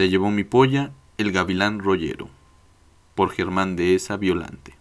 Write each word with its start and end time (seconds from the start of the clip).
Se 0.00 0.08
llevó 0.08 0.30
mi 0.30 0.44
polla 0.44 0.94
el 1.18 1.30
gavilán 1.30 1.78
rollero. 1.78 2.30
Por 3.14 3.32
Germán 3.32 3.76
de 3.76 3.94
esa 3.94 4.16
Violante. 4.16 4.78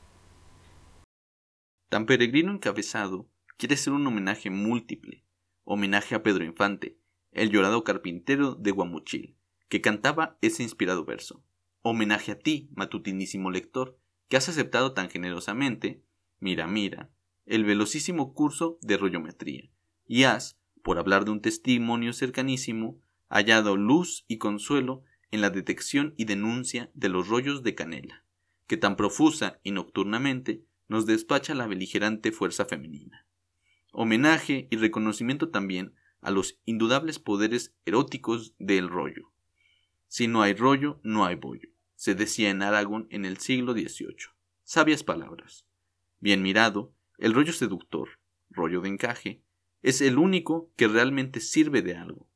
Tan 1.89 2.05
peregrino 2.05 2.53
encabezado 2.53 3.27
quiere 3.57 3.75
ser 3.75 3.91
un 3.91 4.07
homenaje 4.07 4.49
múltiple. 4.49 5.25
Homenaje 5.65 6.15
a 6.15 6.23
Pedro 6.23 6.45
Infante, 6.45 6.97
el 7.33 7.49
llorado 7.49 7.83
carpintero 7.83 8.55
de 8.55 8.71
Guamuchil, 8.71 9.35
que 9.67 9.81
cantaba 9.81 10.37
ese 10.39 10.63
inspirado 10.63 11.03
verso. 11.03 11.43
Homenaje 11.81 12.31
a 12.31 12.39
ti, 12.39 12.69
matutinísimo 12.73 13.51
lector, 13.51 13.99
que 14.29 14.37
has 14.37 14.47
aceptado 14.47 14.93
tan 14.93 15.09
generosamente, 15.09 16.01
mira, 16.39 16.65
mira, 16.65 17.11
el 17.45 17.65
velocísimo 17.65 18.33
curso 18.33 18.79
de 18.81 18.95
rollometría, 18.95 19.69
y 20.07 20.23
has, 20.23 20.57
por 20.81 20.97
hablar 20.97 21.25
de 21.25 21.31
un 21.31 21.41
testimonio 21.41 22.13
cercanísimo, 22.13 23.01
hallado 23.29 23.77
luz 23.77 24.25
y 24.27 24.37
consuelo 24.37 25.03
en 25.31 25.41
la 25.41 25.49
detección 25.49 26.13
y 26.17 26.25
denuncia 26.25 26.91
de 26.93 27.09
los 27.09 27.27
rollos 27.27 27.63
de 27.63 27.75
canela, 27.75 28.25
que 28.67 28.77
tan 28.77 28.95
profusa 28.95 29.59
y 29.63 29.71
nocturnamente 29.71 30.63
nos 30.87 31.05
despacha 31.05 31.53
la 31.53 31.67
beligerante 31.67 32.31
fuerza 32.31 32.65
femenina. 32.65 33.25
Homenaje 33.91 34.67
y 34.71 34.77
reconocimiento 34.77 35.49
también 35.49 35.93
a 36.21 36.31
los 36.31 36.59
indudables 36.65 37.19
poderes 37.19 37.75
eróticos 37.85 38.53
del 38.59 38.89
rollo. 38.89 39.31
Si 40.07 40.27
no 40.27 40.41
hay 40.41 40.53
rollo, 40.53 40.99
no 41.03 41.25
hay 41.25 41.35
bollo, 41.35 41.69
se 41.95 42.15
decía 42.15 42.49
en 42.49 42.61
Aragón 42.61 43.07
en 43.11 43.25
el 43.25 43.37
siglo 43.37 43.73
XVIII. 43.73 44.33
Sabias 44.63 45.03
palabras. 45.03 45.65
Bien 46.19 46.41
mirado, 46.41 46.93
el 47.17 47.33
rollo 47.33 47.53
seductor, 47.53 48.19
rollo 48.49 48.81
de 48.81 48.89
encaje, 48.89 49.41
es 49.81 50.01
el 50.01 50.17
único 50.17 50.71
que 50.75 50.87
realmente 50.87 51.39
sirve 51.39 51.81
de 51.81 51.95
algo. 51.95 52.28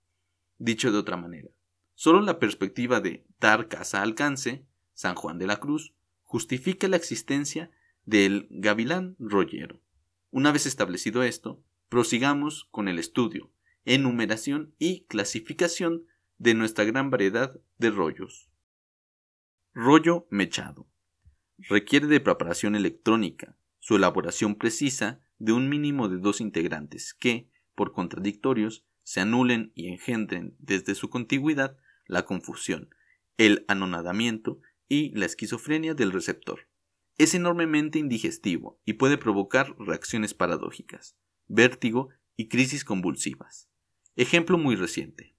Dicho 0.64 0.94
de 0.94 0.97
otra 0.97 1.17
manera, 1.17 1.50
solo 1.94 2.22
la 2.22 2.39
perspectiva 2.39 3.02
de 3.02 3.25
dar 3.38 3.67
casa 3.67 4.02
alcance, 4.02 4.66
San 4.94 5.14
Juan 5.14 5.38
de 5.38 5.45
la 5.45 5.58
Cruz, 5.58 5.94
justifica 6.22 6.88
la 6.88 6.95
existencia 6.95 7.70
del 8.05 8.47
gavilán 8.50 9.17
rollero. 9.20 9.81
Una 10.31 10.53
vez 10.53 10.66
establecido 10.66 11.22
esto, 11.22 11.61
prosigamos 11.89 12.70
con 12.72 12.88
el 12.88 12.97
estudio, 12.97 13.52
enumeración 13.83 14.73
y 14.80 15.02
clasificación 15.02 16.05
de 16.38 16.53
nuestra 16.53 16.86
gran 16.86 17.09
variedad 17.09 17.59
de 17.77 17.92
rollos. 17.92 18.50
Rollo 19.73 20.27
mechado. 20.30 20.88
Requiere 21.58 22.08
de 22.08 22.22
preparación 22.22 22.77
electrónica, 22.77 23.58
su 23.80 23.98
elaboración 23.98 24.55
precisa 24.55 25.20
de 25.39 25.52
un 25.52 25.67
mínimo 25.67 26.08
de 26.08 26.20
dos 26.20 26.39
integrantes 26.39 27.14
que, 27.14 27.50
por 27.75 27.92
contradictorios, 27.92 28.86
se 29.03 29.19
anulen 29.19 29.71
y 29.75 29.87
engendren 29.87 30.55
desde 30.59 30.95
su 30.95 31.09
contigüidad 31.09 31.77
la 32.07 32.25
confusión, 32.25 32.89
el 33.37 33.65
anonadamiento 33.67 34.59
y 34.87 35.11
la 35.11 35.25
esquizofrenia 35.25 35.93
del 35.93 36.11
receptor. 36.11 36.67
Es 37.17 37.35
enormemente 37.35 37.99
indigestivo 37.99 38.79
y 38.85 38.93
puede 38.93 39.17
provocar 39.17 39.75
reacciones 39.77 40.33
paradójicas, 40.33 41.15
vértigo 41.47 42.09
y 42.35 42.47
crisis 42.47 42.83
convulsivas. 42.83 43.69
Ejemplo 44.15 44.57
muy 44.57 44.75
reciente. 44.75 45.35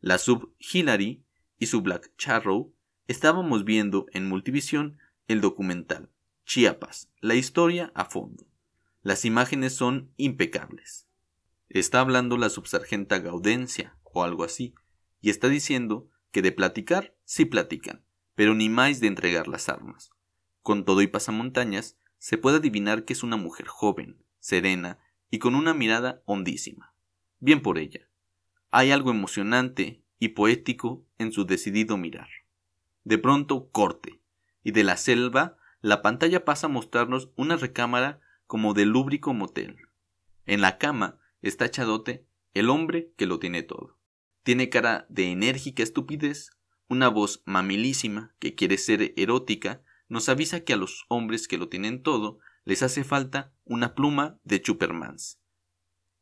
La 0.00 0.18
sub 0.18 0.54
Hillary 0.58 1.24
y 1.58 1.66
su 1.66 1.82
Black 1.82 2.12
Charrow 2.16 2.74
estábamos 3.06 3.64
viendo 3.64 4.06
en 4.12 4.28
Multivisión 4.28 4.98
el 5.26 5.40
documental 5.40 6.10
Chiapas, 6.44 7.10
la 7.20 7.34
historia 7.34 7.92
a 7.94 8.06
fondo. 8.06 8.46
Las 9.02 9.24
imágenes 9.24 9.74
son 9.74 10.12
impecables. 10.16 11.07
Está 11.68 12.00
hablando 12.00 12.38
la 12.38 12.48
subsargenta 12.48 13.18
Gaudencia 13.18 13.96
o 14.04 14.24
algo 14.24 14.44
así, 14.44 14.74
y 15.20 15.30
está 15.30 15.48
diciendo 15.48 16.08
que 16.30 16.40
de 16.40 16.52
platicar 16.52 17.14
sí 17.24 17.44
platican, 17.44 18.04
pero 18.34 18.54
ni 18.54 18.68
más 18.68 19.00
de 19.00 19.08
entregar 19.08 19.48
las 19.48 19.68
armas. 19.68 20.10
Con 20.62 20.84
todo 20.84 21.02
y 21.02 21.06
pasamontañas, 21.06 21.98
se 22.18 22.38
puede 22.38 22.58
adivinar 22.58 23.04
que 23.04 23.12
es 23.12 23.22
una 23.22 23.36
mujer 23.36 23.66
joven, 23.66 24.22
serena 24.40 24.98
y 25.30 25.38
con 25.38 25.54
una 25.54 25.74
mirada 25.74 26.22
hondísima. 26.24 26.94
Bien 27.38 27.60
por 27.60 27.78
ella. 27.78 28.08
Hay 28.70 28.90
algo 28.90 29.10
emocionante 29.10 30.02
y 30.18 30.28
poético 30.28 31.04
en 31.18 31.32
su 31.32 31.44
decidido 31.44 31.96
mirar. 31.96 32.28
De 33.04 33.18
pronto 33.18 33.70
corte, 33.70 34.20
y 34.64 34.72
de 34.72 34.84
la 34.84 34.96
selva 34.96 35.56
la 35.80 36.02
pantalla 36.02 36.44
pasa 36.44 36.66
a 36.66 36.70
mostrarnos 36.70 37.30
una 37.36 37.56
recámara 37.56 38.20
como 38.46 38.74
de 38.74 38.86
lúbrico 38.86 39.32
motel. 39.32 39.76
En 40.46 40.60
la 40.60 40.78
cama 40.78 41.17
está 41.42 41.66
echadote 41.66 42.26
el 42.54 42.70
hombre 42.70 43.12
que 43.16 43.26
lo 43.26 43.38
tiene 43.38 43.62
todo. 43.62 43.98
Tiene 44.42 44.68
cara 44.68 45.06
de 45.08 45.30
enérgica 45.30 45.82
estupidez, 45.82 46.50
una 46.88 47.08
voz 47.08 47.42
mamilísima 47.44 48.34
que 48.38 48.54
quiere 48.54 48.78
ser 48.78 49.12
erótica 49.16 49.82
nos 50.08 50.28
avisa 50.28 50.60
que 50.60 50.72
a 50.72 50.76
los 50.76 51.04
hombres 51.08 51.48
que 51.48 51.58
lo 51.58 51.68
tienen 51.68 52.02
todo 52.02 52.38
les 52.64 52.82
hace 52.82 53.04
falta 53.04 53.52
una 53.64 53.94
pluma 53.94 54.38
de 54.44 54.60
Chupermans. 54.62 55.38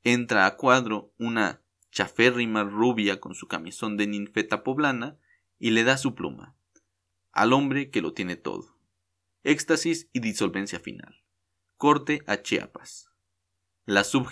Entra 0.03 0.47
a 0.47 0.57
cuadro 0.57 1.13
una 1.19 1.63
chaférrima 1.91 2.65
rubia 2.65 3.21
con 3.21 3.35
su 3.35 3.49
camisón 3.49 3.97
de 3.97 4.07
ninfeta 4.07 4.63
poblana 4.63 5.19
y 5.59 5.71
le 5.71 5.85
da 5.85 5.97
su 5.97 6.15
pluma. 6.15 6.57
Al 7.33 7.53
hombre 7.53 7.91
que 7.91 8.03
lo 8.03 8.13
tiene 8.13 8.37
todo. 8.37 8.77
Éxtasis 9.45 10.09
y 10.13 10.21
disolvencia 10.21 10.81
final. 10.81 11.23
Corte 11.77 12.23
a 12.27 12.43
Chiapas. 12.43 13.11
La 13.89 14.03
sub 14.03 14.27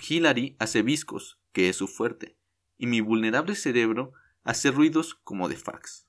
hace 0.58 0.82
viscos, 0.82 1.38
que 1.52 1.68
es 1.68 1.76
su 1.76 1.86
fuerte, 1.86 2.36
y 2.76 2.88
mi 2.88 3.00
vulnerable 3.00 3.54
cerebro 3.54 4.12
hace 4.42 4.72
ruidos 4.72 5.14
como 5.14 5.48
de 5.48 5.54
fax. 5.54 6.08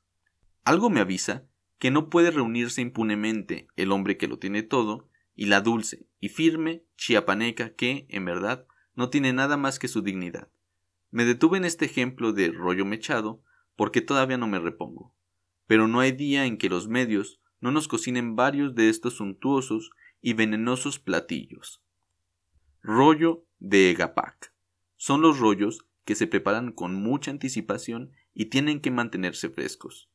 Algo 0.64 0.90
me 0.90 1.00
avisa 1.00 1.46
que 1.78 1.92
no 1.92 2.10
puede 2.10 2.32
reunirse 2.32 2.82
impunemente 2.82 3.68
el 3.76 3.92
hombre 3.92 4.18
que 4.18 4.28
lo 4.28 4.40
tiene 4.40 4.64
todo 4.64 5.08
y 5.36 5.46
la 5.46 5.62
dulce 5.62 6.08
y 6.20 6.30
firme 6.30 6.86
chiapaneca 6.98 7.76
que, 7.76 8.08
en 8.10 8.26
verdad, 8.26 8.66
no 8.96 9.12
tiene 9.12 9.32
nada 9.32 9.58
más 9.58 9.78
que 9.78 9.90
su 9.90 10.02
dignidad. 10.02 10.50
Me 11.12 11.24
detuve 11.24 11.60
en 11.60 11.66
este 11.66 11.86
ejemplo 11.86 12.34
de 12.34 12.52
rollo 12.52 12.84
mechado 12.84 13.44
porque 13.76 14.02
todavía 14.02 14.40
no 14.40 14.48
me 14.48 14.58
repongo. 14.58 15.14
Pero 15.68 15.88
no 15.88 16.00
hay 16.00 16.14
día 16.14 16.48
en 16.48 16.58
que 16.58 16.70
los 16.70 16.88
medios 16.88 17.40
no 17.62 17.72
nos 17.72 17.88
cocinen 17.88 18.36
varios 18.36 18.74
de 18.74 18.90
estos 18.90 19.18
suntuosos 19.18 19.92
y 20.20 20.34
venenosos 20.34 20.98
platillos. 20.98 21.85
Rollo 22.88 23.48
de 23.58 23.90
Egapac. 23.90 24.54
Son 24.96 25.20
los 25.20 25.40
rollos 25.40 25.88
que 26.04 26.14
se 26.14 26.28
preparan 26.28 26.72
con 26.72 26.94
mucha 26.94 27.32
anticipación 27.32 28.12
y 28.36 28.46
tienen 28.46 28.80
que 28.80 28.92
mantenerse 28.92 29.50
frescos. 29.50 30.08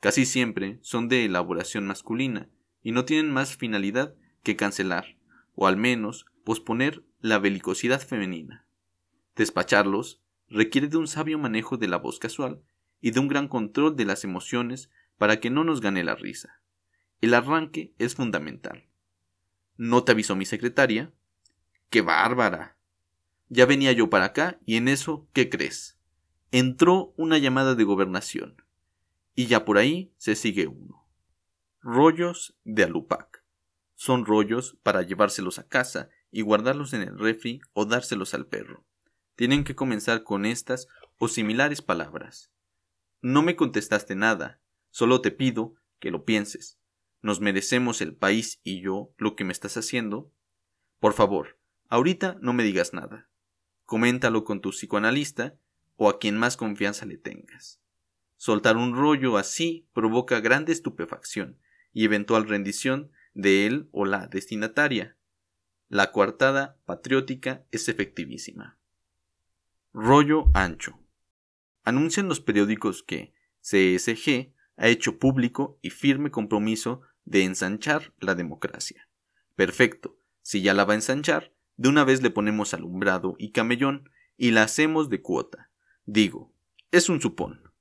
Casi 0.00 0.24
siempre 0.24 0.78
son 0.80 1.08
de 1.10 1.26
elaboración 1.26 1.86
masculina 1.86 2.48
y 2.82 2.92
no 2.92 3.04
tienen 3.04 3.30
más 3.30 3.58
finalidad 3.58 4.14
que 4.42 4.56
cancelar, 4.56 5.18
o 5.54 5.66
al 5.66 5.76
menos 5.76 6.24
posponer 6.44 7.04
la 7.20 7.38
belicosidad 7.38 8.00
femenina. 8.00 8.66
Despacharlos 9.36 10.22
requiere 10.48 10.88
de 10.88 10.96
un 10.96 11.08
sabio 11.08 11.38
manejo 11.38 11.76
de 11.76 11.88
la 11.88 11.98
voz 11.98 12.18
casual 12.18 12.62
y 13.02 13.10
de 13.10 13.20
un 13.20 13.28
gran 13.28 13.48
control 13.48 13.96
de 13.96 14.06
las 14.06 14.24
emociones 14.24 14.88
para 15.18 15.40
que 15.40 15.50
no 15.50 15.62
nos 15.62 15.82
gane 15.82 16.02
la 16.02 16.14
risa. 16.14 16.62
El 17.20 17.34
arranque 17.34 17.92
es 17.98 18.14
fundamental. 18.14 18.88
¿No 19.76 20.04
te 20.04 20.12
avisó 20.12 20.36
mi 20.36 20.46
secretaria? 20.46 21.12
¡Qué 21.94 22.02
bárbara! 22.02 22.76
Ya 23.48 23.66
venía 23.66 23.92
yo 23.92 24.10
para 24.10 24.24
acá 24.24 24.58
y 24.66 24.78
en 24.78 24.88
eso, 24.88 25.28
¿qué 25.32 25.48
crees? 25.48 25.96
Entró 26.50 27.14
una 27.16 27.38
llamada 27.38 27.76
de 27.76 27.84
gobernación 27.84 28.60
y 29.36 29.46
ya 29.46 29.64
por 29.64 29.78
ahí 29.78 30.12
se 30.16 30.34
sigue 30.34 30.66
uno. 30.66 31.06
Rollos 31.82 32.58
de 32.64 32.82
alupac. 32.82 33.44
Son 33.94 34.26
rollos 34.26 34.76
para 34.82 35.02
llevárselos 35.02 35.60
a 35.60 35.68
casa 35.68 36.08
y 36.32 36.40
guardarlos 36.40 36.94
en 36.94 37.02
el 37.02 37.16
refri 37.16 37.60
o 37.74 37.84
dárselos 37.84 38.34
al 38.34 38.46
perro. 38.46 38.84
Tienen 39.36 39.62
que 39.62 39.76
comenzar 39.76 40.24
con 40.24 40.46
estas 40.46 40.88
o 41.18 41.28
similares 41.28 41.80
palabras. 41.80 42.50
No 43.20 43.40
me 43.42 43.54
contestaste 43.54 44.16
nada, 44.16 44.58
solo 44.90 45.20
te 45.20 45.30
pido 45.30 45.76
que 46.00 46.10
lo 46.10 46.24
pienses. 46.24 46.76
¿Nos 47.22 47.40
merecemos 47.40 48.00
el 48.00 48.16
país 48.16 48.60
y 48.64 48.80
yo 48.80 49.14
lo 49.16 49.36
que 49.36 49.44
me 49.44 49.52
estás 49.52 49.76
haciendo? 49.76 50.32
Por 50.98 51.12
favor, 51.12 51.56
ahorita 51.88 52.38
no 52.40 52.52
me 52.52 52.64
digas 52.64 52.92
nada. 52.92 53.28
Coméntalo 53.84 54.44
con 54.44 54.60
tu 54.60 54.70
psicoanalista 54.70 55.56
o 55.96 56.08
a 56.08 56.18
quien 56.18 56.36
más 56.36 56.56
confianza 56.56 57.06
le 57.06 57.16
tengas. 57.16 57.80
Soltar 58.36 58.76
un 58.76 58.94
rollo 58.94 59.36
así 59.36 59.88
provoca 59.92 60.40
grande 60.40 60.72
estupefacción 60.72 61.58
y 61.92 62.04
eventual 62.04 62.48
rendición 62.48 63.10
de 63.32 63.66
él 63.66 63.88
o 63.92 64.04
la 64.04 64.26
destinataria. 64.26 65.16
La 65.88 66.12
coartada 66.12 66.78
patriótica 66.84 67.64
es 67.70 67.88
efectivísima. 67.88 68.78
Rollo 69.92 70.50
ancho. 70.54 70.98
Anuncian 71.84 72.28
los 72.28 72.40
periódicos 72.40 73.02
que 73.02 73.32
CSG 73.60 74.52
ha 74.76 74.88
hecho 74.88 75.18
público 75.18 75.78
y 75.82 75.90
firme 75.90 76.30
compromiso 76.30 77.02
de 77.24 77.44
ensanchar 77.44 78.12
la 78.18 78.34
democracia. 78.34 79.08
Perfecto, 79.54 80.18
si 80.42 80.62
ya 80.62 80.74
la 80.74 80.84
va 80.84 80.92
a 80.92 80.96
ensanchar, 80.96 81.53
de 81.76 81.88
una 81.88 82.04
vez 82.04 82.22
le 82.22 82.30
ponemos 82.30 82.74
alumbrado 82.74 83.34
y 83.38 83.52
camellón 83.52 84.10
y 84.36 84.50
la 84.50 84.62
hacemos 84.62 85.08
de 85.08 85.22
cuota. 85.22 85.70
Digo, 86.06 86.52
es 86.90 87.08
un 87.08 87.20
supón. 87.20 87.72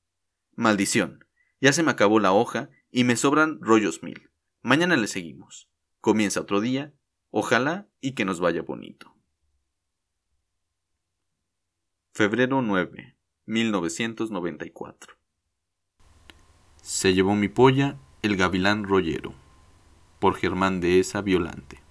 Maldición. 0.56 1.26
Ya 1.62 1.74
se 1.74 1.84
me 1.84 1.92
acabó 1.92 2.20
la 2.20 2.34
hoja 2.34 2.70
y 2.92 3.04
me 3.04 3.16
sobran 3.16 3.60
rollos 3.62 4.04
mil. 4.04 4.30
Mañana 4.62 4.98
le 4.98 5.08
seguimos. 5.08 5.70
Comienza 6.02 6.42
otro 6.42 6.62
día. 6.62 6.94
Ojalá 7.30 7.88
y 8.02 8.12
que 8.14 8.26
nos 8.26 8.40
vaya 8.40 8.62
bonito. 8.62 9.16
Febrero 12.14 12.62
9, 12.62 13.18
1994. 13.46 15.16
Se 16.82 17.14
llevó 17.14 17.36
mi 17.36 17.48
polla 17.48 17.98
el 18.22 18.36
gavilán 18.38 18.84
rollero. 18.84 19.34
Por 20.20 20.36
Germán 20.36 20.80
de 20.80 21.00
esa 21.00 21.22
Violante. 21.22 21.82